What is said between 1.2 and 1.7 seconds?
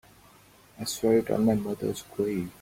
on my